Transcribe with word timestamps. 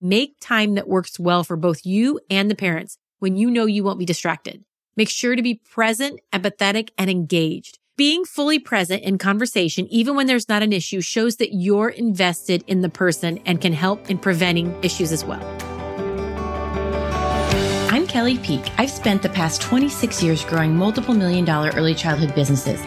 Make 0.00 0.36
time 0.40 0.76
that 0.76 0.86
works 0.86 1.18
well 1.18 1.42
for 1.42 1.56
both 1.56 1.84
you 1.84 2.20
and 2.30 2.48
the 2.48 2.54
parents 2.54 2.98
when 3.18 3.34
you 3.34 3.50
know 3.50 3.66
you 3.66 3.82
won't 3.82 3.98
be 3.98 4.04
distracted. 4.04 4.64
Make 4.96 5.08
sure 5.08 5.34
to 5.34 5.42
be 5.42 5.56
present, 5.56 6.20
empathetic, 6.32 6.90
and 6.96 7.10
engaged. 7.10 7.80
Being 7.96 8.24
fully 8.24 8.60
present 8.60 9.02
in 9.02 9.18
conversation, 9.18 9.88
even 9.88 10.14
when 10.14 10.28
there's 10.28 10.48
not 10.48 10.62
an 10.62 10.72
issue, 10.72 11.00
shows 11.00 11.38
that 11.38 11.52
you're 11.52 11.88
invested 11.88 12.62
in 12.68 12.80
the 12.82 12.88
person 12.88 13.40
and 13.44 13.60
can 13.60 13.72
help 13.72 14.08
in 14.08 14.18
preventing 14.18 14.72
issues 14.84 15.10
as 15.10 15.24
well. 15.24 15.42
I'm 17.90 18.06
Kelly 18.06 18.38
Peak. 18.38 18.70
I've 18.78 18.92
spent 18.92 19.22
the 19.22 19.30
past 19.30 19.60
26 19.62 20.22
years 20.22 20.44
growing 20.44 20.76
multiple 20.76 21.14
million 21.14 21.44
dollar 21.44 21.72
early 21.74 21.96
childhood 21.96 22.36
businesses. 22.36 22.80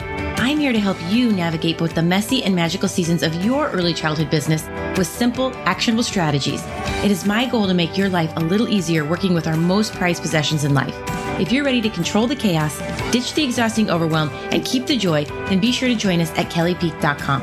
I'm 0.52 0.60
here 0.60 0.74
to 0.74 0.80
help 0.82 0.98
you 1.10 1.32
navigate 1.32 1.78
both 1.78 1.96
the 1.96 2.02
messy 2.02 2.44
and 2.44 2.54
magical 2.54 2.90
seasons 2.90 3.24
of 3.24 3.34
your 3.46 3.70
early 3.70 3.94
childhood 3.94 4.30
business 4.30 4.68
with 4.98 5.08
simple, 5.08 5.56
actionable 5.60 6.04
strategies. 6.04 6.62
It 7.06 7.10
is 7.10 7.26
my 7.26 7.46
goal 7.46 7.68
to 7.68 7.74
make 7.74 7.98
your 7.98 8.10
life 8.10 8.34
a 8.36 8.42
little 8.42 8.68
easier 8.68 9.06
working 9.06 9.34
with 9.34 9.48
our 9.48 9.56
most 9.56 9.94
prized 9.94 10.22
possessions 10.22 10.66
in 10.66 10.74
life. 10.74 10.94
If 11.40 11.54
you're 11.54 11.64
ready 11.64 11.80
to 11.80 11.90
control 11.90 12.28
the 12.28 12.36
chaos, 12.36 12.80
ditch 13.14 13.34
the 13.34 13.46
exhausting 13.46 13.90
overwhelm, 13.90 14.28
and 14.52 14.66
keep 14.66 14.88
the 14.88 14.98
joy, 14.98 15.24
then 15.24 15.62
be 15.62 15.72
sure 15.72 15.88
to 15.88 15.96
join 15.96 16.20
us 16.20 16.32
at 16.32 16.52
kellypeak.com. 16.52 17.42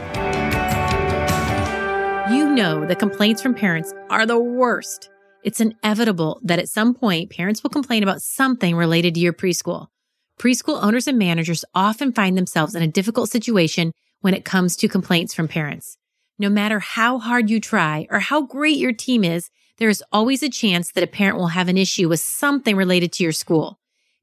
You 2.30 2.54
know 2.54 2.84
the 2.84 2.94
complaints 2.94 3.40
from 3.40 3.54
parents 3.54 3.94
are 4.10 4.26
the 4.26 4.38
worst. 4.38 5.08
It's 5.42 5.62
inevitable 5.62 6.40
that 6.42 6.58
at 6.58 6.68
some 6.68 6.92
point 6.92 7.30
parents 7.30 7.62
will 7.62 7.70
complain 7.70 8.02
about 8.02 8.20
something 8.20 8.76
related 8.76 9.14
to 9.14 9.20
your 9.20 9.32
preschool. 9.32 9.86
Preschool 10.38 10.82
owners 10.82 11.08
and 11.08 11.18
managers 11.18 11.64
often 11.74 12.12
find 12.12 12.38
themselves 12.38 12.74
in 12.74 12.82
a 12.82 12.86
difficult 12.86 13.28
situation 13.28 13.92
when 14.20 14.34
it 14.34 14.44
comes 14.44 14.76
to 14.76 14.88
complaints 14.88 15.34
from 15.34 15.48
parents. 15.48 15.96
No 16.38 16.48
matter 16.48 16.78
how 16.78 17.18
hard 17.18 17.50
you 17.50 17.60
try 17.60 18.06
or 18.08 18.20
how 18.20 18.42
great 18.42 18.78
your 18.78 18.92
team 18.92 19.24
is, 19.24 19.50
there 19.78 19.88
is 19.88 20.02
always 20.12 20.42
a 20.42 20.48
chance 20.48 20.92
that 20.92 21.02
a 21.02 21.08
parent 21.08 21.38
will 21.38 21.48
have 21.48 21.68
an 21.68 21.76
issue 21.76 22.08
with 22.08 22.20
something 22.20 22.76
related 22.76 23.12
to 23.12 23.24
your 23.24 23.32
school. 23.32 23.80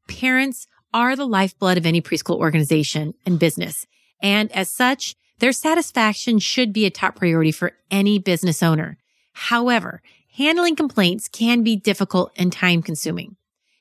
Parents 0.08 0.68
are 0.94 1.18
the 1.18 1.28
lifeblood 1.28 1.78
of 1.78 1.86
any 1.86 2.02
preschool 2.02 2.38
organization 2.38 3.14
and 3.26 3.38
business. 3.38 3.86
And 4.22 4.50
as 4.54 4.70
such, 4.70 5.16
their 5.40 5.52
satisfaction 5.52 6.40
should 6.40 6.72
be 6.72 6.86
a 6.86 6.90
top 6.90 7.18
priority 7.18 7.52
for 7.52 7.74
any 7.92 8.20
business 8.20 8.64
owner. 8.64 8.98
However, 9.34 10.02
handling 10.38 10.78
complaints 10.78 11.28
can 11.28 11.64
be 11.64 11.76
difficult 11.76 12.32
and 12.38 12.54
time 12.54 12.82
consuming. 12.82 13.36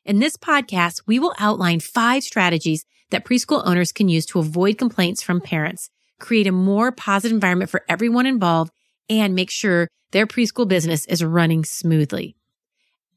In 0.05 0.19
this 0.19 0.37
podcast, 0.37 1.01
we 1.07 1.19
will 1.19 1.35
outline 1.39 1.81
five 1.81 2.25
strategies 2.25 2.85
that 3.11 3.25
preschool 3.25 3.63
owners 3.65 3.91
can 3.91 4.07
use 4.07 4.27
to 4.27 4.39
avoid 4.39 4.77
complaints 4.77 5.23
from 5.23 5.41
parents, 5.41 5.89
create 6.21 6.47
a 6.47 6.53
more 6.53 6.93
positive 6.93 7.35
environment 7.35 7.71
for 7.71 7.83
everyone 7.89 8.27
involved, 8.27 8.71
and 9.09 9.35
make 9.35 9.51
sure 9.51 9.89
their 10.13 10.27
preschool 10.27 10.69
business 10.69 11.07
is 11.07 11.25
running 11.25 11.65
smoothly. 11.65 12.37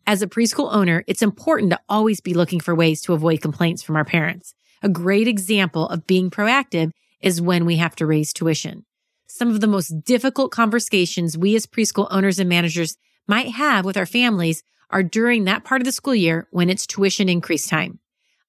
As 0.06 0.22
a 0.22 0.28
preschool 0.28 0.74
owner, 0.74 1.04
it's 1.08 1.22
important 1.22 1.72
to 1.72 1.80
always 1.90 2.22
be 2.22 2.34
looking 2.34 2.62
for 2.62 2.74
ways 2.74 3.02
to 3.02 3.14
avoid 3.14 3.42
complaints 3.42 3.84
from 3.84 3.98
our 3.98 4.06
parents. 4.06 4.54
A 4.82 4.88
great 4.88 5.28
example 5.28 5.90
of 5.90 6.08
being 6.08 6.30
proactive 6.30 6.92
is 7.20 7.42
when 7.42 7.66
we 7.66 7.76
have 7.76 7.98
to 7.98 8.06
raise 8.06 8.32
tuition. 8.32 8.86
Some 9.28 9.50
of 9.50 9.60
the 9.60 9.68
most 9.68 10.06
difficult 10.06 10.52
conversations 10.52 11.38
we 11.38 11.54
as 11.58 11.66
preschool 11.66 12.08
owners 12.12 12.40
and 12.40 12.48
managers 12.48 12.96
might 13.28 13.50
have 13.50 13.84
with 13.84 13.98
our 13.98 14.06
families 14.06 14.64
are 14.90 15.04
during 15.04 15.44
that 15.44 15.64
part 15.64 15.82
of 15.82 15.86
the 15.86 15.92
school 15.92 16.16
year 16.16 16.48
when 16.52 16.70
it's 16.70 16.88
tuition 16.88 17.30
increase 17.30 17.68
time. 17.68 18.00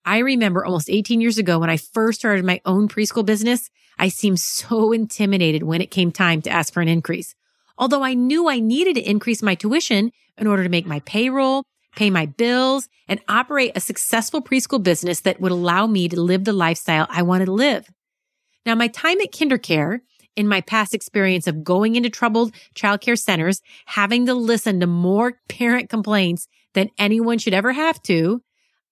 I 0.04 0.18
remember 0.18 0.64
almost 0.64 0.88
18 0.88 1.20
years 1.20 1.38
ago 1.38 1.58
when 1.58 1.70
I 1.70 1.76
first 1.76 2.20
started 2.20 2.44
my 2.44 2.60
own 2.64 2.88
preschool 2.88 3.26
business, 3.26 3.70
I 3.98 4.08
seemed 4.08 4.40
so 4.40 4.92
intimidated 4.92 5.62
when 5.62 5.80
it 5.80 5.90
came 5.90 6.12
time 6.12 6.42
to 6.42 6.50
ask 6.50 6.72
for 6.72 6.80
an 6.80 6.88
increase. 6.88 7.34
Although 7.76 8.02
I 8.02 8.14
knew 8.14 8.48
I 8.48 8.58
needed 8.58 8.94
to 8.94 9.08
increase 9.08 9.42
my 9.42 9.54
tuition 9.54 10.10
in 10.36 10.46
order 10.46 10.62
to 10.62 10.68
make 10.68 10.86
my 10.86 11.00
payroll, 11.00 11.64
pay 11.94 12.10
my 12.10 12.26
bills, 12.26 12.88
and 13.06 13.20
operate 13.28 13.72
a 13.74 13.80
successful 13.80 14.42
preschool 14.42 14.82
business 14.82 15.20
that 15.20 15.40
would 15.40 15.52
allow 15.52 15.86
me 15.86 16.08
to 16.08 16.20
live 16.20 16.44
the 16.44 16.52
lifestyle 16.52 17.06
I 17.10 17.22
wanted 17.22 17.46
to 17.46 17.52
live. 17.52 17.88
Now, 18.64 18.74
my 18.74 18.88
time 18.88 19.20
at 19.20 19.32
KinderCare 19.32 20.00
in 20.38 20.46
my 20.46 20.60
past 20.60 20.94
experience 20.94 21.48
of 21.48 21.64
going 21.64 21.96
into 21.96 22.08
troubled 22.08 22.54
childcare 22.72 23.18
centers, 23.18 23.60
having 23.86 24.24
to 24.24 24.34
listen 24.34 24.78
to 24.78 24.86
more 24.86 25.34
parent 25.48 25.90
complaints 25.90 26.46
than 26.74 26.90
anyone 26.96 27.38
should 27.38 27.52
ever 27.52 27.72
have 27.72 28.00
to, 28.04 28.40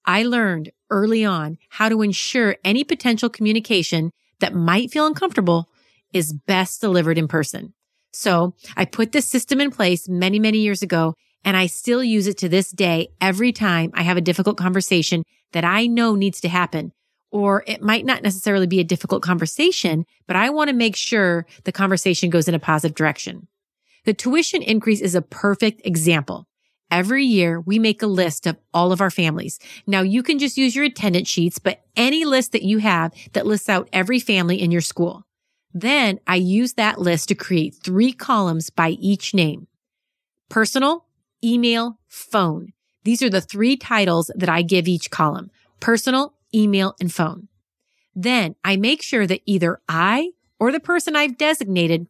I 0.04 0.24
learned 0.24 0.72
early 0.90 1.24
on 1.24 1.58
how 1.68 1.88
to 1.88 2.02
ensure 2.02 2.56
any 2.64 2.82
potential 2.82 3.30
communication 3.30 4.10
that 4.40 4.54
might 4.54 4.90
feel 4.90 5.06
uncomfortable 5.06 5.68
is 6.12 6.32
best 6.32 6.80
delivered 6.80 7.16
in 7.16 7.28
person. 7.28 7.74
So 8.12 8.54
I 8.76 8.84
put 8.84 9.12
this 9.12 9.26
system 9.26 9.60
in 9.60 9.70
place 9.70 10.08
many, 10.08 10.40
many 10.40 10.58
years 10.58 10.82
ago, 10.82 11.14
and 11.44 11.56
I 11.56 11.66
still 11.66 12.02
use 12.02 12.26
it 12.26 12.38
to 12.38 12.48
this 12.48 12.72
day 12.72 13.08
every 13.20 13.52
time 13.52 13.92
I 13.94 14.02
have 14.02 14.16
a 14.16 14.20
difficult 14.20 14.56
conversation 14.56 15.22
that 15.52 15.64
I 15.64 15.86
know 15.86 16.16
needs 16.16 16.40
to 16.40 16.48
happen 16.48 16.92
or 17.36 17.62
it 17.66 17.82
might 17.82 18.06
not 18.06 18.22
necessarily 18.22 18.66
be 18.66 18.80
a 18.80 18.84
difficult 18.84 19.22
conversation, 19.22 20.06
but 20.26 20.36
I 20.36 20.48
want 20.48 20.68
to 20.70 20.74
make 20.74 20.96
sure 20.96 21.44
the 21.64 21.70
conversation 21.70 22.30
goes 22.30 22.48
in 22.48 22.54
a 22.54 22.58
positive 22.58 22.96
direction. 22.96 23.46
The 24.06 24.14
tuition 24.14 24.62
increase 24.62 25.02
is 25.02 25.14
a 25.14 25.20
perfect 25.20 25.82
example. 25.84 26.48
Every 26.90 27.26
year 27.26 27.60
we 27.60 27.78
make 27.78 28.00
a 28.00 28.06
list 28.06 28.46
of 28.46 28.56
all 28.72 28.90
of 28.90 29.02
our 29.02 29.10
families. 29.10 29.58
Now 29.86 30.00
you 30.00 30.22
can 30.22 30.38
just 30.38 30.56
use 30.56 30.74
your 30.74 30.86
attendance 30.86 31.28
sheets, 31.28 31.58
but 31.58 31.82
any 31.94 32.24
list 32.24 32.52
that 32.52 32.62
you 32.62 32.78
have 32.78 33.12
that 33.34 33.44
lists 33.44 33.68
out 33.68 33.90
every 33.92 34.18
family 34.18 34.62
in 34.62 34.70
your 34.70 34.80
school. 34.80 35.26
Then 35.74 36.20
I 36.26 36.36
use 36.36 36.72
that 36.74 36.98
list 36.98 37.28
to 37.28 37.34
create 37.34 37.74
three 37.74 38.14
columns 38.14 38.70
by 38.70 38.92
each 38.92 39.34
name. 39.34 39.66
Personal, 40.48 41.04
email, 41.44 41.98
phone. 42.08 42.72
These 43.04 43.20
are 43.20 43.28
the 43.28 43.42
three 43.42 43.76
titles 43.76 44.30
that 44.34 44.48
I 44.48 44.62
give 44.62 44.88
each 44.88 45.10
column. 45.10 45.50
Personal, 45.80 46.35
email, 46.54 46.94
and 47.00 47.12
phone. 47.12 47.48
Then 48.14 48.54
I 48.64 48.76
make 48.76 49.02
sure 49.02 49.26
that 49.26 49.42
either 49.46 49.80
I 49.88 50.30
or 50.58 50.72
the 50.72 50.80
person 50.80 51.14
I've 51.14 51.36
designated 51.36 52.06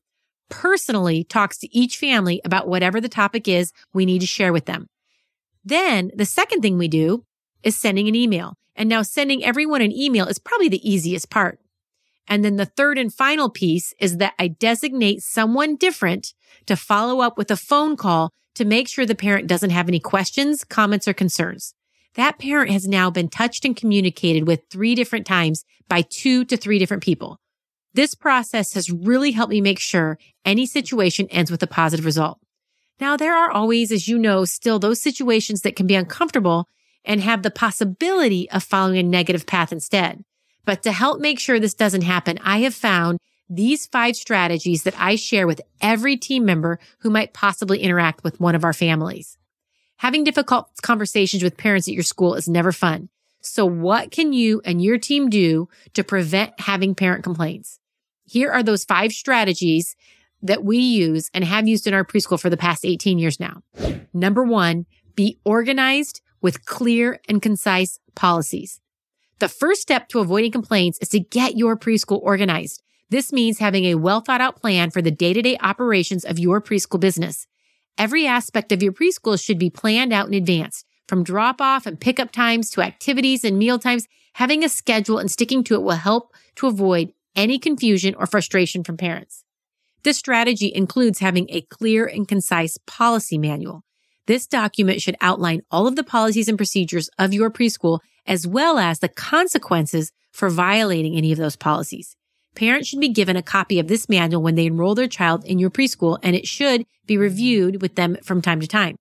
personally 0.49 1.25
talks 1.25 1.59
to 1.59 1.77
each 1.77 1.97
family 1.97 2.41
about 2.45 2.69
whatever 2.69 3.01
the 3.01 3.09
topic 3.09 3.49
is 3.49 3.73
we 3.93 4.07
need 4.07 4.21
to 4.21 4.27
share 4.27 4.53
with 4.53 4.67
them. 4.67 4.87
Then 5.65 6.13
the 6.15 6.25
second 6.25 6.63
thing 6.63 6.79
we 6.79 6.87
do 6.87 7.25
is 7.65 7.77
sending 7.77 8.07
an 8.07 8.15
email. 8.15 8.55
And 8.77 8.89
now 8.89 9.03
sending 9.03 9.43
everyone 9.43 9.81
an 9.81 9.91
email 9.91 10.27
is 10.27 10.39
probably 10.39 10.69
the 10.69 10.89
easiest 10.89 11.31
part. 11.31 11.59
And 12.29 12.45
then 12.45 12.57
the 12.57 12.67
third 12.67 12.99
and 12.99 13.13
final 13.13 13.49
piece 13.49 13.95
is 13.99 14.19
that 14.19 14.35
I 14.39 14.49
designate 14.49 15.23
someone 15.23 15.77
different 15.77 16.35
to 16.67 16.77
follow 16.77 17.21
up 17.21 17.39
with 17.39 17.51
a 17.51 17.57
phone 17.57 17.97
call 17.97 18.33
to 18.55 18.65
make 18.65 18.89
sure 18.89 19.07
the 19.07 19.15
parent 19.15 19.49
doesn't 19.49 19.71
have 19.71 19.89
any 19.89 20.01
questions, 20.01 20.63
comments, 20.63 21.09
or 21.09 21.15
concerns 21.15 21.75
that 22.17 22.39
parent 22.39 22.71
has 22.71 22.89
now 22.89 23.11
been 23.11 23.29
touched 23.29 23.65
and 23.65 23.77
communicated 23.77 24.47
with 24.47 24.69
three 24.71 24.95
different 24.95 25.27
times 25.27 25.65
by 25.89 26.03
two 26.03 26.45
to 26.47 26.57
three 26.57 26.79
different 26.79 27.03
people. 27.03 27.39
This 27.95 28.15
process 28.15 28.75
has 28.75 28.91
really 28.91 29.31
helped 29.31 29.53
me 29.53 29.61
make 29.61 29.79
sure 29.79 30.19
any 30.45 30.67
situation 30.67 31.29
ends 31.31 31.51
with 31.51 31.63
a 31.63 31.67
positive 31.67 32.05
result. 32.05 32.39
Now, 33.01 33.17
there 33.17 33.35
are 33.35 33.51
always, 33.51 33.93
as 33.93 34.09
you 34.09 34.19
know, 34.19 34.45
still 34.45 34.79
those 34.79 35.01
situations 35.01 35.63
that 35.63 35.77
can 35.77 35.87
be 35.87 35.95
uncomfortable 35.95 36.67
and 37.05 37.21
have 37.21 37.43
the 37.43 37.51
possibility 37.51 38.51
of 38.51 38.63
following 38.63 38.99
a 38.99 39.03
negative 39.03 39.47
path 39.47 39.73
instead. 39.73 40.25
But 40.65 40.83
to 40.83 40.93
help 40.93 41.21
make 41.21 41.39
sure 41.39 41.61
this 41.61 41.75
doesn't 41.75 42.03
happen, 42.03 42.39
I 42.43 42.59
have 42.59 42.75
found 42.75 43.19
these 43.49 43.87
five 43.87 44.17
strategies 44.17 44.83
that 44.83 44.99
I 44.99 45.15
share 45.15 45.47
with 45.47 45.61
every 45.81 46.17
team 46.17 46.45
member 46.45 46.79
who 47.01 47.11
might 47.11 47.33
possibly 47.33 47.81
interact 47.81 48.25
with 48.25 48.41
one 48.41 48.55
of 48.55 48.65
our 48.65 48.73
families. 48.73 49.39
Having 49.99 50.25
difficult 50.25 50.69
conversations 50.83 51.43
with 51.43 51.57
parents 51.57 51.89
at 51.89 51.95
your 51.95 52.03
school 52.03 52.35
is 52.35 52.49
never 52.49 52.73
fun. 52.73 53.09
So 53.41 53.65
what 53.65 54.11
can 54.11 54.33
you 54.33 54.61
and 54.65 54.83
your 54.83 54.99
team 54.99 55.31
do 55.31 55.69
to 55.95 56.05
prevent 56.05 56.61
having 56.61 56.95
parent 56.95 57.25
complaints? 57.25 57.79
Here 58.25 58.51
are 58.51 58.63
those 58.63 58.85
five 58.85 59.13
strategies 59.13 59.97
that 60.43 60.65
we 60.65 60.79
use 60.79 61.31
and 61.33 61.45
have 61.45 61.67
used 61.67 61.87
in 61.87 61.95
our 61.95 62.05
preschool 62.05 62.41
for 62.41 62.51
the 62.51 62.57
past 62.57 62.85
18 62.85 63.19
years 63.19 63.41
now. 63.41 63.63
Number 64.13 64.45
one, 64.45 64.87
be 65.15 65.39
organized 65.45 66.21
with 66.43 66.67
clear 66.67 67.21
and 67.29 67.41
concise 67.41 67.99
policies. 68.15 68.81
The 69.39 69.49
first 69.49 69.83
step 69.83 70.09
to 70.09 70.21
avoiding 70.21 70.53
complaints 70.53 70.99
is 71.01 71.09
to 71.11 71.21
get 71.21 71.57
your 71.57 71.77
preschool 71.77 72.21
organized. 72.23 72.83
This 73.09 73.33
means 73.33 73.59
having 73.59 73.85
a 73.85 73.95
well 73.95 74.21
thought 74.21 74.41
out 74.41 74.61
plan 74.61 74.91
for 74.91 75.01
the 75.01 75.11
day 75.11 75.33
to 75.33 75.41
day 75.41 75.57
operations 75.61 76.25
of 76.25 76.39
your 76.39 76.61
preschool 76.61 77.01
business. 77.01 77.47
Every 77.99 78.27
aspect 78.27 78.73
of 78.73 78.83
your 78.83 78.93
preschool 78.93 79.43
should 79.43 79.59
be 79.59 79.71
planned 79.71 80.13
out 80.13 80.29
in 80.29 80.35
advance, 80.35 80.85
from 81.09 81.25
drop 81.25 81.61
off 81.61 81.87
and 81.87 81.99
pickup 81.99 82.31
times 82.31 82.71
to 82.71 82.83
activities 82.83 83.43
and 83.43 83.59
meal 83.59 83.79
times. 83.79 84.07
Having 84.35 84.65
a 84.65 84.69
schedule 84.69 85.19
and 85.19 85.31
sticking 85.31 85.65
to 85.65 85.75
it 85.75 85.83
will 85.83 85.93
help 85.93 86.35
to 86.57 86.67
avoid 86.67 87.13
any 87.35 87.59
confusion 87.59 88.15
or 88.15 88.27
frustration 88.27 88.85
from 88.85 88.99
parents. 88.99 89.45
This 90.03 90.19
strategy 90.19 90.71
includes 90.75 91.21
having 91.21 91.47
a 91.49 91.63
clear 91.63 92.07
and 92.07 92.29
concise 92.29 92.77
policy 92.87 93.39
manual. 93.39 93.83
This 94.27 94.47
document 94.47 95.01
should 95.01 95.17
outline 95.21 95.63
all 95.71 95.87
of 95.87 95.97
the 95.97 96.05
policies 96.05 96.49
and 96.49 96.59
procedures 96.59 97.09
of 97.19 97.33
your 97.33 97.51
preschool, 97.51 98.01
as 98.27 98.47
well 98.47 98.79
as 98.79 98.99
the 98.99 99.09
consequences 99.09 100.13
for 100.33 100.51
violating 100.51 101.17
any 101.17 101.33
of 101.33 101.39
those 101.39 101.57
policies. 101.57 102.15
Parents 102.57 102.89
should 102.89 103.01
be 103.01 103.11
given 103.11 103.37
a 103.37 103.43
copy 103.43 103.79
of 103.79 103.87
this 103.87 104.09
manual 104.09 104.43
when 104.43 104.55
they 104.55 104.67
enroll 104.67 104.95
their 104.95 105.07
child 105.07 105.45
in 105.45 105.59
your 105.59 105.71
preschool, 105.71 106.19
and 106.23 106.35
it 106.35 106.49
should 106.49 106.87
be 107.07 107.19
reviewed 107.19 107.83
with 107.83 107.97
them 107.97 108.17
from 108.23 108.41
time 108.41 108.61
to 108.61 108.67
time. 108.67 108.97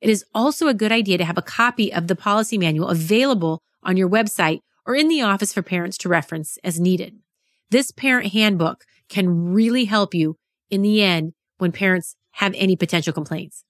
It 0.00 0.08
is 0.08 0.24
also 0.32 0.68
a 0.68 0.74
good 0.74 0.92
idea 0.92 1.18
to 1.18 1.24
have 1.24 1.36
a 1.36 1.42
copy 1.42 1.92
of 1.92 2.06
the 2.06 2.14
policy 2.14 2.56
manual 2.56 2.88
available 2.88 3.62
on 3.82 3.96
your 3.96 4.08
website 4.08 4.60
or 4.86 4.94
in 4.94 5.08
the 5.08 5.22
office 5.22 5.52
for 5.52 5.60
parents 5.60 5.98
to 5.98 6.08
reference 6.08 6.56
as 6.62 6.78
needed. 6.78 7.18
This 7.70 7.90
parent 7.90 8.32
handbook 8.32 8.84
can 9.08 9.52
really 9.52 9.86
help 9.86 10.14
you 10.14 10.36
in 10.70 10.82
the 10.82 11.02
end 11.02 11.32
when 11.58 11.72
parents 11.72 12.14
have 12.34 12.54
any 12.56 12.76
potential 12.76 13.12
complaints. 13.12 13.64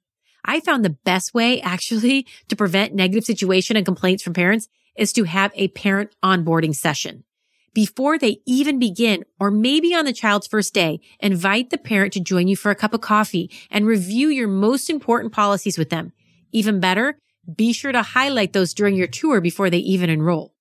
I 0.44 0.60
found 0.60 0.84
the 0.84 0.98
best 1.04 1.32
way 1.32 1.60
actually 1.62 2.26
to 2.48 2.56
prevent 2.56 2.94
negative 2.94 3.24
situation 3.24 3.76
and 3.76 3.86
complaints 3.86 4.22
from 4.22 4.34
parents 4.34 4.68
is 4.96 5.14
to 5.14 5.24
have 5.24 5.50
a 5.54 5.68
parent 5.68 6.14
onboarding 6.22 6.74
session. 6.74 7.24
Before 7.72 8.18
they 8.18 8.38
even 8.46 8.80
begin, 8.80 9.24
or 9.38 9.50
maybe 9.50 9.94
on 9.94 10.04
the 10.04 10.12
child's 10.12 10.48
first 10.48 10.74
day, 10.74 11.00
invite 11.20 11.70
the 11.70 11.78
parent 11.78 12.12
to 12.14 12.20
join 12.20 12.48
you 12.48 12.56
for 12.56 12.70
a 12.70 12.74
cup 12.74 12.92
of 12.92 13.00
coffee 13.00 13.48
and 13.70 13.86
review 13.86 14.28
your 14.28 14.48
most 14.48 14.90
important 14.90 15.32
policies 15.32 15.78
with 15.78 15.88
them. 15.88 16.12
Even 16.50 16.80
better, 16.80 17.16
be 17.56 17.72
sure 17.72 17.92
to 17.92 18.02
highlight 18.02 18.52
those 18.52 18.74
during 18.74 18.96
your 18.96 19.06
tour 19.06 19.40
before 19.40 19.70
they 19.70 19.78
even 19.78 20.10
enroll. 20.10 20.52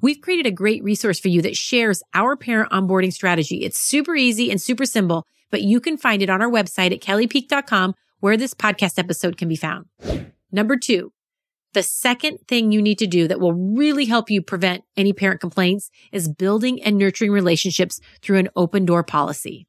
We've 0.00 0.20
created 0.20 0.46
a 0.46 0.50
great 0.50 0.82
resource 0.82 1.18
for 1.18 1.28
you 1.28 1.42
that 1.42 1.56
shares 1.56 2.02
our 2.14 2.36
parent 2.36 2.72
onboarding 2.72 3.12
strategy. 3.12 3.64
It's 3.64 3.78
super 3.78 4.14
easy 4.14 4.50
and 4.50 4.60
super 4.60 4.86
simple, 4.86 5.26
but 5.50 5.62
you 5.62 5.78
can 5.78 5.98
find 5.98 6.22
it 6.22 6.30
on 6.30 6.40
our 6.40 6.50
website 6.50 6.92
at 6.92 7.00
kellypeak.com 7.00 7.94
where 8.20 8.36
this 8.38 8.54
podcast 8.54 8.98
episode 8.98 9.36
can 9.36 9.48
be 9.48 9.56
found. 9.56 9.86
Number 10.50 10.76
two, 10.76 11.12
the 11.76 11.82
second 11.82 12.38
thing 12.48 12.72
you 12.72 12.80
need 12.80 12.98
to 12.98 13.06
do 13.06 13.28
that 13.28 13.38
will 13.38 13.52
really 13.52 14.06
help 14.06 14.30
you 14.30 14.40
prevent 14.40 14.82
any 14.96 15.12
parent 15.12 15.42
complaints 15.42 15.90
is 16.10 16.26
building 16.26 16.82
and 16.82 16.96
nurturing 16.96 17.30
relationships 17.30 18.00
through 18.22 18.38
an 18.38 18.48
open 18.56 18.86
door 18.86 19.02
policy. 19.02 19.66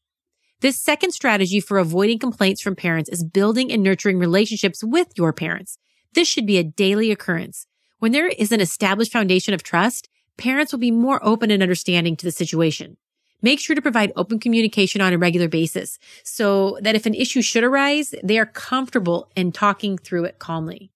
This 0.61 0.81
second 0.81 1.11
strategy 1.11 1.59
for 1.59 1.77
avoiding 1.77 2.17
complaints 2.17 2.61
from 2.61 2.77
parents 2.77 3.09
is 3.09 3.25
building 3.25 3.73
and 3.73 3.83
nurturing 3.83 4.19
relationships 4.19 4.81
with 4.81 5.09
your 5.17 5.33
parents. 5.33 5.79
This 6.13 6.29
should 6.29 6.45
be 6.45 6.57
a 6.57 6.63
daily 6.63 7.11
occurrence. 7.11 7.67
When 7.99 8.13
there 8.13 8.29
is 8.29 8.53
an 8.53 8.61
established 8.61 9.11
foundation 9.11 9.53
of 9.53 9.61
trust, 9.61 10.07
parents 10.37 10.71
will 10.71 10.79
be 10.79 10.91
more 10.91 11.19
open 11.21 11.51
and 11.51 11.61
understanding 11.61 12.15
to 12.15 12.25
the 12.25 12.31
situation. 12.31 12.95
Make 13.41 13.59
sure 13.59 13.75
to 13.75 13.81
provide 13.81 14.13
open 14.15 14.39
communication 14.39 15.01
on 15.01 15.11
a 15.11 15.17
regular 15.17 15.49
basis 15.49 15.99
so 16.23 16.77
that 16.83 16.95
if 16.95 17.05
an 17.05 17.15
issue 17.15 17.41
should 17.41 17.65
arise, 17.65 18.15
they 18.23 18.39
are 18.39 18.45
comfortable 18.45 19.29
in 19.35 19.51
talking 19.51 19.97
through 19.97 20.23
it 20.23 20.39
calmly. 20.39 20.89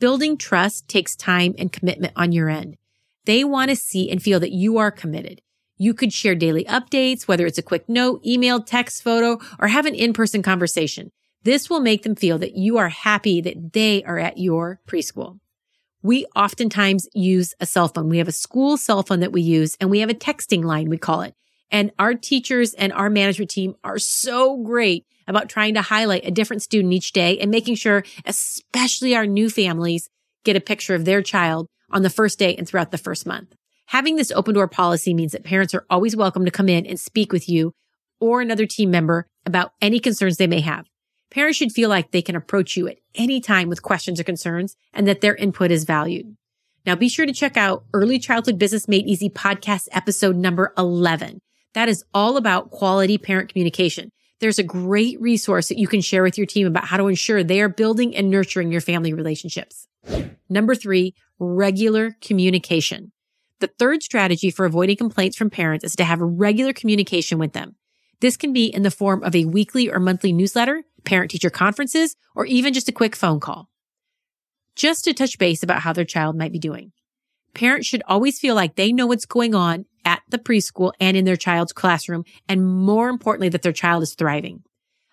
Building 0.00 0.36
trust 0.36 0.86
takes 0.86 1.16
time 1.16 1.56
and 1.58 1.72
commitment 1.72 2.12
on 2.14 2.30
your 2.30 2.48
end. 2.48 2.76
They 3.24 3.42
want 3.42 3.70
to 3.70 3.76
see 3.76 4.08
and 4.08 4.22
feel 4.22 4.38
that 4.38 4.52
you 4.52 4.78
are 4.78 4.92
committed. 4.92 5.42
You 5.76 5.92
could 5.92 6.12
share 6.12 6.36
daily 6.36 6.64
updates, 6.66 7.26
whether 7.26 7.46
it's 7.46 7.58
a 7.58 7.62
quick 7.62 7.88
note, 7.88 8.24
email, 8.24 8.62
text, 8.62 9.02
photo, 9.02 9.40
or 9.58 9.66
have 9.66 9.86
an 9.86 9.96
in-person 9.96 10.42
conversation. 10.42 11.10
This 11.42 11.68
will 11.68 11.80
make 11.80 12.04
them 12.04 12.14
feel 12.14 12.38
that 12.38 12.56
you 12.56 12.78
are 12.78 12.90
happy 12.90 13.40
that 13.40 13.72
they 13.72 14.04
are 14.04 14.18
at 14.18 14.38
your 14.38 14.80
preschool. 14.86 15.40
We 16.00 16.26
oftentimes 16.36 17.08
use 17.12 17.54
a 17.58 17.66
cell 17.66 17.88
phone. 17.88 18.08
We 18.08 18.18
have 18.18 18.28
a 18.28 18.32
school 18.32 18.76
cell 18.76 19.02
phone 19.02 19.18
that 19.20 19.32
we 19.32 19.42
use 19.42 19.76
and 19.80 19.90
we 19.90 19.98
have 19.98 20.10
a 20.10 20.14
texting 20.14 20.64
line, 20.64 20.88
we 20.88 20.96
call 20.96 21.22
it. 21.22 21.34
And 21.72 21.90
our 21.98 22.14
teachers 22.14 22.72
and 22.74 22.92
our 22.92 23.10
management 23.10 23.50
team 23.50 23.74
are 23.82 23.98
so 23.98 24.62
great 24.62 25.06
about 25.28 25.48
trying 25.48 25.74
to 25.74 25.82
highlight 25.82 26.26
a 26.26 26.32
different 26.32 26.62
student 26.62 26.92
each 26.92 27.12
day 27.12 27.38
and 27.38 27.50
making 27.50 27.76
sure, 27.76 28.02
especially 28.24 29.14
our 29.14 29.26
new 29.26 29.48
families, 29.48 30.08
get 30.44 30.56
a 30.56 30.60
picture 30.60 30.94
of 30.94 31.04
their 31.04 31.22
child 31.22 31.68
on 31.90 32.02
the 32.02 32.10
first 32.10 32.38
day 32.38 32.56
and 32.56 32.66
throughout 32.66 32.90
the 32.90 32.98
first 32.98 33.26
month. 33.26 33.54
Having 33.86 34.16
this 34.16 34.32
open 34.32 34.54
door 34.54 34.68
policy 34.68 35.14
means 35.14 35.32
that 35.32 35.44
parents 35.44 35.74
are 35.74 35.86
always 35.88 36.16
welcome 36.16 36.44
to 36.44 36.50
come 36.50 36.68
in 36.68 36.84
and 36.84 36.98
speak 36.98 37.32
with 37.32 37.48
you 37.48 37.72
or 38.20 38.40
another 38.40 38.66
team 38.66 38.90
member 38.90 39.26
about 39.46 39.72
any 39.80 40.00
concerns 40.00 40.36
they 40.36 40.46
may 40.46 40.60
have. 40.60 40.86
Parents 41.30 41.56
should 41.58 41.72
feel 41.72 41.88
like 41.88 42.10
they 42.10 42.22
can 42.22 42.36
approach 42.36 42.76
you 42.76 42.88
at 42.88 42.98
any 43.14 43.40
time 43.40 43.68
with 43.68 43.82
questions 43.82 44.18
or 44.18 44.24
concerns 44.24 44.76
and 44.92 45.06
that 45.06 45.20
their 45.20 45.34
input 45.36 45.70
is 45.70 45.84
valued. 45.84 46.36
Now 46.86 46.96
be 46.96 47.08
sure 47.08 47.26
to 47.26 47.32
check 47.32 47.56
out 47.56 47.84
Early 47.92 48.18
Childhood 48.18 48.58
Business 48.58 48.88
Made 48.88 49.06
Easy 49.06 49.28
podcast 49.28 49.88
episode 49.92 50.36
number 50.36 50.72
11. 50.78 51.40
That 51.74 51.88
is 51.88 52.04
all 52.14 52.36
about 52.36 52.70
quality 52.70 53.18
parent 53.18 53.52
communication. 53.52 54.10
There's 54.40 54.58
a 54.58 54.64
great 54.64 55.20
resource 55.20 55.68
that 55.68 55.78
you 55.78 55.88
can 55.88 56.00
share 56.00 56.22
with 56.22 56.38
your 56.38 56.46
team 56.46 56.66
about 56.66 56.84
how 56.84 56.96
to 56.96 57.08
ensure 57.08 57.42
they 57.42 57.60
are 57.60 57.68
building 57.68 58.14
and 58.14 58.30
nurturing 58.30 58.70
your 58.70 58.80
family 58.80 59.12
relationships. 59.12 59.88
Number 60.48 60.74
three, 60.74 61.14
regular 61.38 62.16
communication. 62.20 63.12
The 63.60 63.70
third 63.78 64.04
strategy 64.04 64.50
for 64.50 64.64
avoiding 64.64 64.96
complaints 64.96 65.36
from 65.36 65.50
parents 65.50 65.84
is 65.84 65.96
to 65.96 66.04
have 66.04 66.20
regular 66.20 66.72
communication 66.72 67.38
with 67.38 67.52
them. 67.52 67.74
This 68.20 68.36
can 68.36 68.52
be 68.52 68.66
in 68.66 68.82
the 68.82 68.90
form 68.90 69.22
of 69.24 69.34
a 69.34 69.44
weekly 69.44 69.90
or 69.90 69.98
monthly 69.98 70.32
newsletter, 70.32 70.84
parent 71.04 71.30
teacher 71.30 71.50
conferences, 71.50 72.16
or 72.34 72.46
even 72.46 72.72
just 72.72 72.88
a 72.88 72.92
quick 72.92 73.16
phone 73.16 73.40
call. 73.40 73.68
Just 74.76 75.04
to 75.04 75.14
touch 75.14 75.38
base 75.38 75.64
about 75.64 75.82
how 75.82 75.92
their 75.92 76.04
child 76.04 76.36
might 76.36 76.52
be 76.52 76.58
doing. 76.60 76.92
Parents 77.54 77.86
should 77.86 78.02
always 78.06 78.38
feel 78.38 78.54
like 78.54 78.76
they 78.76 78.92
know 78.92 79.08
what's 79.08 79.26
going 79.26 79.54
on 79.54 79.86
at 80.08 80.22
the 80.30 80.38
preschool 80.38 80.92
and 80.98 81.18
in 81.18 81.26
their 81.26 81.36
child's 81.36 81.74
classroom, 81.74 82.24
and 82.48 82.66
more 82.66 83.10
importantly, 83.10 83.50
that 83.50 83.60
their 83.60 83.74
child 83.74 84.02
is 84.02 84.14
thriving. 84.14 84.62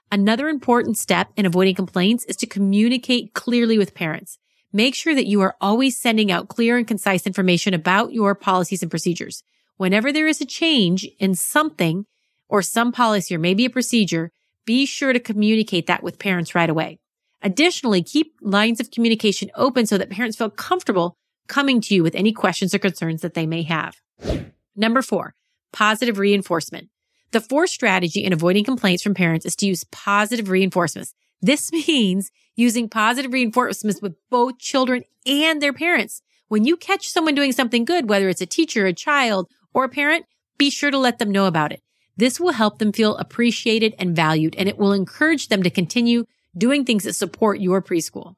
Another 0.10 0.48
important 0.48 0.98
step 0.98 1.28
in 1.36 1.46
avoiding 1.46 1.76
complaints 1.76 2.24
is 2.26 2.38
to 2.38 2.48
communicate 2.48 3.34
clearly 3.34 3.78
with 3.78 3.94
parents. 3.94 4.40
Make 4.72 4.96
sure 4.96 5.14
that 5.14 5.28
you 5.28 5.42
are 5.42 5.58
always 5.60 6.00
sending 6.00 6.32
out 6.32 6.48
clear 6.48 6.78
and 6.78 6.88
concise 6.88 7.28
information 7.28 7.74
about 7.74 8.14
your 8.14 8.36
policies 8.36 8.82
and 8.82 8.90
procedures. 8.90 9.44
Whenever 9.76 10.14
there 10.14 10.28
is 10.28 10.40
a 10.40 10.46
change 10.46 11.06
in 11.20 11.36
something 11.36 12.06
or 12.48 12.62
some 12.62 12.94
policy 12.94 13.36
or 13.36 13.40
maybe 13.40 13.66
a 13.66 13.70
procedure, 13.70 14.32
be 14.66 14.86
sure 14.86 15.12
to 15.12 15.20
communicate 15.20 15.88
that 15.88 16.04
with 16.04 16.20
parents 16.20 16.56
right 16.56 16.70
away. 16.70 17.00
Additionally, 17.42 18.02
keep 18.02 18.34
lines 18.42 18.80
of 18.80 18.92
communication 18.92 19.52
open 19.56 19.86
so 19.86 19.98
that 19.98 20.10
parents 20.10 20.38
feel 20.38 20.50
comfortable 20.50 21.18
coming 21.48 21.82
to 21.82 21.94
you 21.94 22.02
with 22.02 22.16
any 22.16 22.32
questions 22.32 22.74
or 22.74 22.80
concerns 22.80 23.22
that 23.22 23.34
they 23.34 23.46
may 23.46 23.64
have. 23.64 23.96
Number 24.76 25.02
four, 25.02 25.36
positive 25.72 26.20
reinforcement. 26.20 26.90
The 27.32 27.42
fourth 27.42 27.70
strategy 27.70 28.24
in 28.24 28.34
avoiding 28.34 28.64
complaints 28.64 29.04
from 29.04 29.14
parents 29.14 29.46
is 29.46 29.56
to 29.58 29.66
use 29.66 29.84
positive 29.86 30.50
reinforcements. 30.50 31.14
This 31.42 31.72
means 31.88 32.32
using 32.56 32.90
positive 32.90 33.34
reinforcements 33.34 34.02
with 34.02 34.16
both 34.30 34.60
children 34.60 35.04
and 35.26 35.62
their 35.62 35.74
parents. 35.74 36.22
When 36.48 36.64
you 36.64 36.78
catch 36.78 37.10
someone 37.10 37.36
doing 37.36 37.52
something 37.52 37.86
good, 37.86 38.10
whether 38.10 38.30
it's 38.30 38.42
a 38.42 38.46
teacher, 38.46 38.86
a 38.86 38.94
child, 38.94 39.50
or 39.74 39.84
a 39.84 39.90
parent, 39.90 40.26
be 40.58 40.70
sure 40.70 40.92
to 40.92 40.98
let 40.98 41.20
them 41.20 41.32
know 41.32 41.48
about 41.48 41.72
it. 41.72 41.82
This 42.18 42.40
will 42.40 42.54
help 42.54 42.80
them 42.80 42.94
feel 42.94 43.18
appreciated 43.18 43.94
and 44.00 44.16
valued, 44.16 44.56
and 44.56 44.70
it 44.70 44.78
will 44.78 44.94
encourage 44.94 45.50
them 45.50 45.64
to 45.64 45.70
continue 45.70 46.26
doing 46.58 46.86
things 46.86 47.04
that 47.04 47.14
support 47.14 47.60
your 47.60 47.82
preschool. 47.82 48.36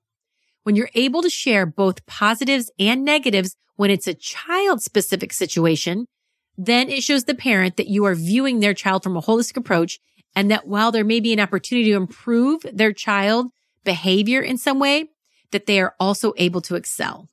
When 0.64 0.76
you're 0.76 0.90
able 0.96 1.22
to 1.22 1.30
share 1.30 1.66
both 1.66 2.06
positives 2.08 2.72
and 2.80 3.06
negatives 3.06 3.56
when 3.76 3.92
it's 3.92 4.08
a 4.08 4.14
child 4.16 4.82
specific 4.82 5.32
situation, 5.32 6.08
then 6.58 6.90
it 6.90 7.04
shows 7.04 7.26
the 7.26 7.36
parent 7.36 7.78
that 7.78 7.88
you 7.88 8.06
are 8.06 8.16
viewing 8.16 8.60
their 8.60 8.74
child 8.74 9.04
from 9.04 9.16
a 9.16 9.22
holistic 9.22 9.58
approach 9.58 10.00
and 10.36 10.52
that 10.52 10.68
while 10.68 10.92
there 10.92 11.04
may 11.04 11.20
be 11.20 11.34
an 11.34 11.40
opportunity 11.40 11.92
to 11.92 11.98
improve 11.98 12.66
their 12.72 12.94
child 12.94 13.48
behavior 13.84 14.42
in 14.42 14.58
some 14.58 14.80
way, 14.80 15.10
that 15.52 15.66
they 15.66 15.80
are 15.80 15.96
also 16.00 16.34
able 16.38 16.62
to 16.62 16.76
excel. 16.76 17.30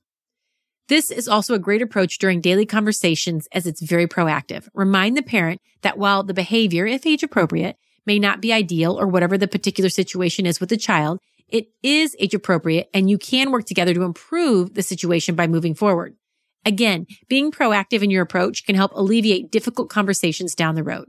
This 0.88 1.10
is 1.10 1.26
also 1.26 1.54
a 1.54 1.58
great 1.58 1.82
approach 1.82 2.18
during 2.18 2.40
daily 2.40 2.66
conversations 2.66 3.48
as 3.52 3.66
it's 3.66 3.82
very 3.82 4.06
proactive. 4.06 4.68
Remind 4.74 5.16
the 5.16 5.22
parent 5.22 5.60
that 5.82 5.98
while 5.98 6.22
the 6.22 6.34
behavior, 6.34 6.86
if 6.86 7.06
age 7.06 7.22
appropriate, 7.22 7.76
may 8.06 8.18
not 8.18 8.42
be 8.42 8.52
ideal 8.52 8.98
or 8.98 9.06
whatever 9.06 9.38
the 9.38 9.48
particular 9.48 9.88
situation 9.88 10.44
is 10.44 10.60
with 10.60 10.68
the 10.68 10.76
child, 10.76 11.18
it 11.48 11.68
is 11.82 12.14
age 12.18 12.34
appropriate 12.34 12.90
and 12.92 13.08
you 13.08 13.16
can 13.16 13.50
work 13.50 13.64
together 13.64 13.94
to 13.94 14.02
improve 14.02 14.74
the 14.74 14.82
situation 14.82 15.34
by 15.34 15.46
moving 15.46 15.74
forward. 15.74 16.16
Again, 16.64 17.06
being 17.28 17.50
proactive 17.50 18.02
in 18.02 18.10
your 18.10 18.22
approach 18.22 18.64
can 18.64 18.74
help 18.74 18.92
alleviate 18.94 19.50
difficult 19.50 19.90
conversations 19.90 20.54
down 20.54 20.74
the 20.74 20.82
road. 20.82 21.06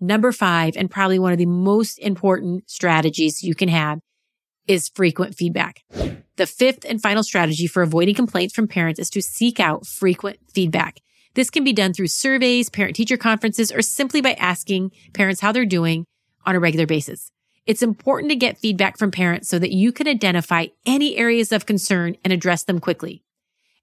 Number 0.00 0.32
five, 0.32 0.76
and 0.76 0.90
probably 0.90 1.18
one 1.18 1.32
of 1.32 1.38
the 1.38 1.46
most 1.46 1.98
important 1.98 2.70
strategies 2.70 3.42
you 3.42 3.54
can 3.54 3.68
have 3.68 4.00
is 4.66 4.88
frequent 4.88 5.34
feedback. 5.34 5.82
The 6.36 6.46
fifth 6.46 6.84
and 6.88 7.02
final 7.02 7.22
strategy 7.22 7.66
for 7.66 7.82
avoiding 7.82 8.14
complaints 8.14 8.54
from 8.54 8.68
parents 8.68 9.00
is 9.00 9.10
to 9.10 9.20
seek 9.22 9.58
out 9.58 9.86
frequent 9.86 10.38
feedback. 10.52 11.00
This 11.34 11.50
can 11.50 11.64
be 11.64 11.72
done 11.72 11.92
through 11.92 12.08
surveys, 12.08 12.70
parent 12.70 12.96
teacher 12.96 13.16
conferences, 13.16 13.72
or 13.72 13.82
simply 13.82 14.20
by 14.20 14.32
asking 14.34 14.92
parents 15.12 15.40
how 15.40 15.52
they're 15.52 15.66
doing 15.66 16.04
on 16.46 16.54
a 16.54 16.60
regular 16.60 16.86
basis. 16.86 17.30
It's 17.66 17.82
important 17.82 18.30
to 18.30 18.36
get 18.36 18.58
feedback 18.58 18.98
from 18.98 19.10
parents 19.10 19.48
so 19.48 19.58
that 19.58 19.72
you 19.72 19.92
can 19.92 20.08
identify 20.08 20.66
any 20.86 21.16
areas 21.16 21.52
of 21.52 21.66
concern 21.66 22.16
and 22.24 22.32
address 22.32 22.64
them 22.64 22.78
quickly. 22.78 23.22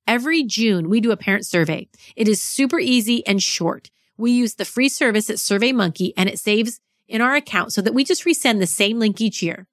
Every 0.08 0.44
June, 0.44 0.90
we 0.90 1.02
do 1.02 1.12
a 1.12 1.18
parent 1.18 1.46
survey. 1.46 1.88
It 2.16 2.28
is 2.28 2.42
super 2.42 2.80
easy 2.80 3.26
and 3.26 3.42
short. 3.42 3.90
We 4.18 4.32
use 4.32 4.56
the 4.56 4.66
free 4.66 4.90
service 4.90 5.30
at 5.30 5.38
SurveyMonkey 5.38 6.14
and 6.16 6.30
it 6.30 6.40
saves 6.40 6.80
in 7.08 7.22
our 7.22 7.36
account 7.36 7.74
so 7.74 7.82
that 7.82 7.94
we 7.94 8.04
just 8.04 8.24
resend 8.24 8.60
the 8.60 8.68
same 8.68 9.00
link 9.00 9.20
each 9.20 9.42
year. 9.42 9.68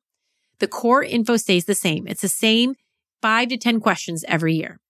The 0.59 0.69
core 0.69 1.03
info 1.03 1.37
stays 1.37 1.67
the 1.67 1.75
same. 1.75 2.07
It's 2.07 2.23
the 2.23 2.29
same 2.29 2.75
five 3.21 3.49
to 3.49 3.57
10 3.57 3.81
questions 3.81 4.25
every 4.27 4.55
year. 4.55 4.81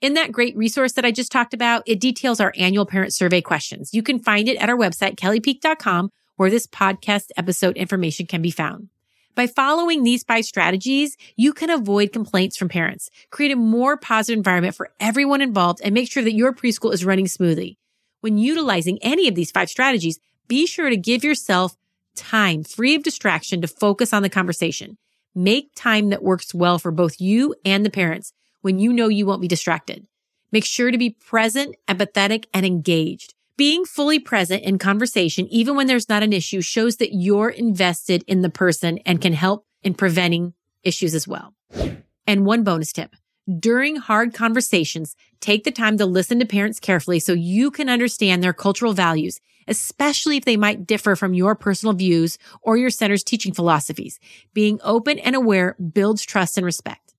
In 0.00 0.14
that 0.14 0.32
great 0.32 0.56
resource 0.56 0.92
that 0.94 1.04
I 1.04 1.12
just 1.12 1.30
talked 1.30 1.54
about, 1.54 1.84
it 1.86 2.00
details 2.00 2.40
our 2.40 2.52
annual 2.56 2.86
parent 2.86 3.14
survey 3.14 3.40
questions. 3.40 3.94
You 3.94 4.02
can 4.02 4.18
find 4.18 4.48
it 4.48 4.56
at 4.56 4.68
our 4.68 4.76
website, 4.76 5.14
kellypeak.com, 5.14 6.10
where 6.36 6.50
this 6.50 6.66
podcast 6.66 7.26
episode 7.36 7.76
information 7.76 8.26
can 8.26 8.42
be 8.42 8.50
found. 8.50 8.88
By 9.34 9.46
following 9.46 10.02
these 10.02 10.24
five 10.24 10.44
strategies, 10.44 11.16
you 11.36 11.54
can 11.54 11.70
avoid 11.70 12.12
complaints 12.12 12.56
from 12.56 12.68
parents, 12.68 13.08
create 13.30 13.50
a 13.52 13.56
more 13.56 13.96
positive 13.96 14.36
environment 14.36 14.74
for 14.74 14.90
everyone 15.00 15.40
involved, 15.40 15.80
and 15.82 15.94
make 15.94 16.10
sure 16.10 16.22
that 16.22 16.34
your 16.34 16.52
preschool 16.52 16.92
is 16.92 17.04
running 17.04 17.26
smoothly. 17.26 17.78
When 18.20 18.36
utilizing 18.36 18.98
any 19.00 19.28
of 19.28 19.34
these 19.34 19.50
five 19.50 19.70
strategies, 19.70 20.20
be 20.48 20.66
sure 20.66 20.90
to 20.90 20.98
give 20.98 21.24
yourself 21.24 21.76
time 22.14 22.62
free 22.62 22.94
of 22.94 23.04
distraction 23.04 23.62
to 23.62 23.68
focus 23.68 24.12
on 24.12 24.22
the 24.22 24.28
conversation. 24.28 24.98
Make 25.34 25.74
time 25.74 26.10
that 26.10 26.22
works 26.22 26.52
well 26.52 26.78
for 26.78 26.90
both 26.90 27.18
you 27.18 27.54
and 27.64 27.86
the 27.86 27.90
parents 27.90 28.34
when 28.60 28.78
you 28.78 28.92
know 28.92 29.08
you 29.08 29.24
won't 29.24 29.40
be 29.40 29.48
distracted. 29.48 30.06
Make 30.52 30.66
sure 30.66 30.90
to 30.90 30.98
be 30.98 31.08
present, 31.08 31.74
empathetic, 31.88 32.44
and 32.52 32.66
engaged. 32.66 33.32
Being 33.58 33.84
fully 33.84 34.18
present 34.18 34.62
in 34.62 34.78
conversation, 34.78 35.46
even 35.48 35.76
when 35.76 35.86
there's 35.86 36.08
not 36.08 36.22
an 36.22 36.32
issue, 36.32 36.62
shows 36.62 36.96
that 36.96 37.14
you're 37.14 37.50
invested 37.50 38.24
in 38.26 38.40
the 38.40 38.48
person 38.48 38.98
and 39.04 39.20
can 39.20 39.34
help 39.34 39.66
in 39.82 39.92
preventing 39.92 40.54
issues 40.82 41.14
as 41.14 41.28
well. 41.28 41.54
And 42.26 42.46
one 42.46 42.64
bonus 42.64 42.92
tip. 42.92 43.14
During 43.58 43.96
hard 43.96 44.32
conversations, 44.32 45.16
take 45.40 45.64
the 45.64 45.70
time 45.70 45.98
to 45.98 46.06
listen 46.06 46.38
to 46.38 46.46
parents 46.46 46.80
carefully 46.80 47.20
so 47.20 47.34
you 47.34 47.70
can 47.70 47.90
understand 47.90 48.42
their 48.42 48.54
cultural 48.54 48.94
values, 48.94 49.38
especially 49.68 50.38
if 50.38 50.46
they 50.46 50.56
might 50.56 50.86
differ 50.86 51.14
from 51.14 51.34
your 51.34 51.54
personal 51.54 51.92
views 51.92 52.38
or 52.62 52.78
your 52.78 52.90
center's 52.90 53.24
teaching 53.24 53.52
philosophies. 53.52 54.18
Being 54.54 54.80
open 54.82 55.18
and 55.18 55.36
aware 55.36 55.76
builds 55.92 56.24
trust 56.24 56.56
and 56.56 56.64
respect. 56.64 57.11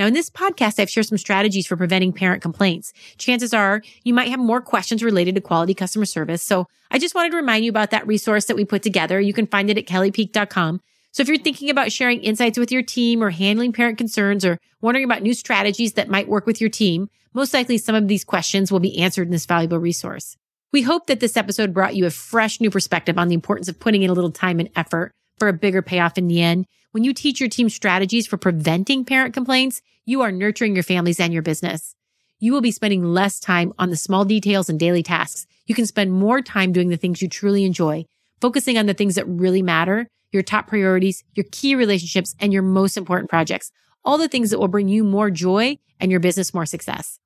Now, 0.00 0.06
in 0.06 0.14
this 0.14 0.30
podcast, 0.30 0.80
I've 0.80 0.88
shared 0.88 1.08
some 1.08 1.18
strategies 1.18 1.66
for 1.66 1.76
preventing 1.76 2.14
parent 2.14 2.40
complaints. 2.40 2.94
Chances 3.18 3.52
are 3.52 3.82
you 4.02 4.14
might 4.14 4.30
have 4.30 4.40
more 4.40 4.62
questions 4.62 5.02
related 5.02 5.34
to 5.34 5.42
quality 5.42 5.74
customer 5.74 6.06
service. 6.06 6.42
So 6.42 6.66
I 6.90 6.98
just 6.98 7.14
wanted 7.14 7.32
to 7.32 7.36
remind 7.36 7.66
you 7.66 7.70
about 7.70 7.90
that 7.90 8.06
resource 8.06 8.46
that 8.46 8.56
we 8.56 8.64
put 8.64 8.82
together. 8.82 9.20
You 9.20 9.34
can 9.34 9.46
find 9.46 9.68
it 9.68 9.76
at 9.76 9.84
kellypeak.com. 9.84 10.80
So 11.12 11.20
if 11.20 11.28
you're 11.28 11.36
thinking 11.36 11.68
about 11.68 11.92
sharing 11.92 12.22
insights 12.22 12.58
with 12.58 12.72
your 12.72 12.82
team 12.82 13.22
or 13.22 13.28
handling 13.28 13.74
parent 13.74 13.98
concerns 13.98 14.42
or 14.42 14.58
wondering 14.80 15.04
about 15.04 15.20
new 15.20 15.34
strategies 15.34 15.92
that 15.92 16.08
might 16.08 16.28
work 16.28 16.46
with 16.46 16.62
your 16.62 16.70
team, 16.70 17.10
most 17.34 17.52
likely 17.52 17.76
some 17.76 17.94
of 17.94 18.08
these 18.08 18.24
questions 18.24 18.72
will 18.72 18.80
be 18.80 19.00
answered 19.00 19.28
in 19.28 19.32
this 19.32 19.44
valuable 19.44 19.76
resource. 19.76 20.34
We 20.72 20.80
hope 20.80 21.08
that 21.08 21.20
this 21.20 21.36
episode 21.36 21.74
brought 21.74 21.94
you 21.94 22.06
a 22.06 22.10
fresh 22.10 22.58
new 22.58 22.70
perspective 22.70 23.18
on 23.18 23.28
the 23.28 23.34
importance 23.34 23.68
of 23.68 23.78
putting 23.78 24.02
in 24.02 24.08
a 24.08 24.14
little 24.14 24.32
time 24.32 24.60
and 24.60 24.70
effort 24.74 25.12
for 25.38 25.48
a 25.48 25.52
bigger 25.52 25.82
payoff 25.82 26.16
in 26.16 26.26
the 26.26 26.40
end. 26.40 26.64
When 26.92 27.04
you 27.04 27.14
teach 27.14 27.38
your 27.38 27.48
team 27.48 27.68
strategies 27.68 28.26
for 28.26 28.36
preventing 28.36 29.04
parent 29.04 29.32
complaints, 29.32 29.80
you 30.06 30.22
are 30.22 30.32
nurturing 30.32 30.74
your 30.74 30.82
families 30.82 31.20
and 31.20 31.32
your 31.32 31.42
business. 31.42 31.94
You 32.40 32.52
will 32.52 32.60
be 32.60 32.72
spending 32.72 33.04
less 33.04 33.38
time 33.38 33.72
on 33.78 33.90
the 33.90 33.96
small 33.96 34.24
details 34.24 34.68
and 34.68 34.80
daily 34.80 35.04
tasks. 35.04 35.46
You 35.66 35.74
can 35.76 35.86
spend 35.86 36.12
more 36.12 36.42
time 36.42 36.72
doing 36.72 36.88
the 36.88 36.96
things 36.96 37.22
you 37.22 37.28
truly 37.28 37.64
enjoy, 37.64 38.06
focusing 38.40 38.76
on 38.76 38.86
the 38.86 38.94
things 38.94 39.14
that 39.14 39.28
really 39.28 39.62
matter, 39.62 40.08
your 40.32 40.42
top 40.42 40.66
priorities, 40.66 41.22
your 41.34 41.46
key 41.52 41.76
relationships, 41.76 42.34
and 42.40 42.52
your 42.52 42.62
most 42.62 42.96
important 42.96 43.30
projects. 43.30 43.70
All 44.04 44.18
the 44.18 44.26
things 44.26 44.50
that 44.50 44.58
will 44.58 44.66
bring 44.66 44.88
you 44.88 45.04
more 45.04 45.30
joy 45.30 45.78
and 46.00 46.10
your 46.10 46.18
business 46.18 46.52
more 46.52 46.66
success. 46.66 47.20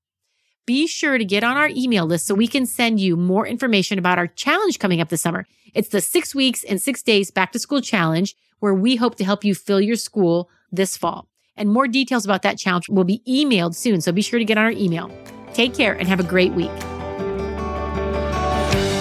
Be 0.66 0.86
sure 0.86 1.16
to 1.16 1.24
get 1.24 1.44
on 1.44 1.56
our 1.56 1.70
email 1.70 2.04
list 2.04 2.26
so 2.26 2.34
we 2.34 2.48
can 2.48 2.66
send 2.66 3.00
you 3.00 3.16
more 3.16 3.46
information 3.46 3.98
about 3.98 4.18
our 4.18 4.26
challenge 4.26 4.78
coming 4.78 5.00
up 5.00 5.08
this 5.08 5.22
summer. 5.22 5.46
It's 5.72 5.88
the 5.88 6.02
six 6.02 6.34
weeks 6.34 6.64
and 6.64 6.82
six 6.82 7.02
days 7.02 7.30
back 7.30 7.52
to 7.52 7.58
school 7.58 7.80
challenge 7.80 8.34
where 8.64 8.72
we 8.72 8.96
hope 8.96 9.16
to 9.16 9.24
help 9.24 9.44
you 9.44 9.54
fill 9.54 9.78
your 9.78 9.94
school 9.94 10.48
this 10.72 10.96
fall. 10.96 11.28
And 11.54 11.68
more 11.68 11.86
details 11.86 12.24
about 12.24 12.40
that 12.42 12.56
challenge 12.56 12.88
will 12.88 13.04
be 13.04 13.22
emailed 13.28 13.74
soon. 13.74 14.00
So 14.00 14.10
be 14.10 14.22
sure 14.22 14.38
to 14.38 14.44
get 14.46 14.56
on 14.56 14.64
our 14.64 14.70
email. 14.70 15.10
Take 15.52 15.74
care 15.74 15.92
and 15.92 16.08
have 16.08 16.18
a 16.18 16.22
great 16.22 16.54
week. 16.54 16.70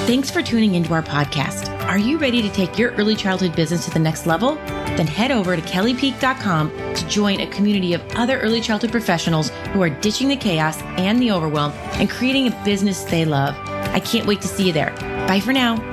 Thanks 0.06 0.30
for 0.30 0.42
tuning 0.42 0.76
into 0.76 0.94
our 0.94 1.02
podcast. 1.02 1.70
Are 1.88 1.98
you 1.98 2.18
ready 2.18 2.42
to 2.42 2.50
take 2.50 2.78
your 2.78 2.92
early 2.96 3.16
childhood 3.16 3.56
business 3.56 3.86
to 3.86 3.92
the 3.92 4.00
next 4.00 4.26
level? 4.26 4.56
Then 4.98 5.08
head 5.08 5.32
over 5.32 5.56
to 5.56 5.62
kellypeak.com 5.62 6.96
to 6.96 7.08
join 7.08 7.40
a 7.40 7.48
community 7.48 7.94
of 7.94 8.04
other 8.16 8.42
early 8.42 8.60
childhood 8.60 8.92
professionals 8.92 9.50
who 9.72 9.82
are 9.82 9.90
ditching 9.90 10.28
the 10.28 10.36
chaos 10.36 10.82
and 10.98 11.22
the 11.22 11.32
overwhelm 11.32 11.72
and 11.94 12.10
creating 12.10 12.48
a 12.48 12.64
business 12.66 13.06
they 13.06 13.24
love. 13.24 13.56
I 13.96 14.02
can't 14.02 14.28
wait 14.28 14.42
to 14.42 14.50
see 14.50 14.68
you 14.68 14.74
there. 14.74 14.92
Bye 15.26 15.40
for 15.40 15.54
now. 15.54 15.93